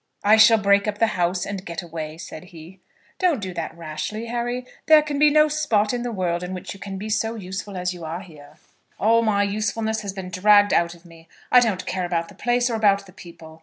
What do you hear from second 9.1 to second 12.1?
my usefulness has been dragged out of me. I don't care